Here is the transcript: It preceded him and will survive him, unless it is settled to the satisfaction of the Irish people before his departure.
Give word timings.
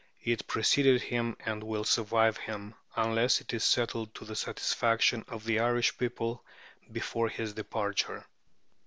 It 0.23 0.47
preceded 0.47 1.03
him 1.03 1.37
and 1.41 1.63
will 1.63 1.83
survive 1.83 2.35
him, 2.37 2.73
unless 2.95 3.39
it 3.39 3.53
is 3.53 3.63
settled 3.63 4.15
to 4.15 4.25
the 4.25 4.35
satisfaction 4.35 5.23
of 5.27 5.43
the 5.45 5.59
Irish 5.59 5.95
people 5.95 6.43
before 6.91 7.29
his 7.29 7.53
departure. 7.53 8.25